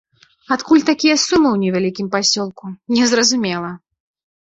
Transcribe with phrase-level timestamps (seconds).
[0.55, 3.71] Адкуль такія сумы ў невялікім пасёлку, незразумела!